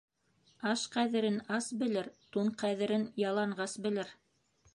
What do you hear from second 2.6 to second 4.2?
ҡәҙерен яланғас белер.